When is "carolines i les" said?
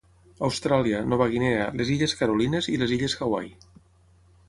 2.23-2.99